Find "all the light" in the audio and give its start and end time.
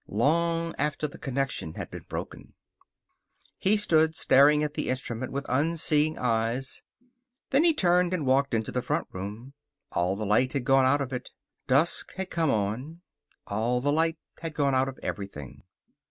9.91-10.53, 13.45-14.17